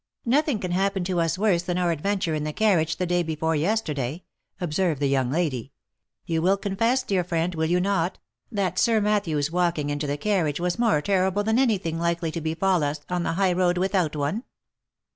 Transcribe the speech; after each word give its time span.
i{ 0.25 0.29
Nothing 0.31 0.57
can 0.57 0.71
happen 0.71 1.03
to 1.03 1.19
us 1.19 1.37
worse 1.37 1.61
than 1.61 1.77
our 1.77 1.91
adventure 1.91 2.33
in 2.33 2.43
the 2.43 2.53
car 2.53 2.77
riage 2.77 2.97
the 2.97 3.05
day 3.05 3.21
before 3.21 3.55
yesterday," 3.55 4.23
observed 4.59 4.99
the 4.99 5.05
young 5.05 5.29
lady;" 5.29 5.73
you 6.25 6.41
will 6.41 6.57
confess, 6.57 7.03
dear 7.03 7.23
friend, 7.23 7.53
will 7.53 7.67
you 7.67 7.79
not, 7.79 8.17
that 8.51 8.79
Sir 8.79 8.99
Matthew's 8.99 9.51
walking 9.51 9.91
into 9.91 10.07
the 10.07 10.13
m 10.13 10.17
2 10.19 10.27
164 10.27 10.31
THE 10.33 10.33
LIFE 10.33 10.33
AND 10.33 10.49
ADVENTURES 10.49 10.57
carriage 10.57 10.59
was 10.59 10.79
more 10.79 11.01
terrible 11.03 11.43
than 11.43 11.59
any 11.59 11.77
thing 11.77 11.99
likely 11.99 12.31
to 12.31 12.41
befall 12.41 12.83
us 12.83 13.01
on 13.09 13.21
the 13.21 13.33
high 13.33 13.53
road 13.53 13.77
without 13.77 14.15
one?" 14.15 14.43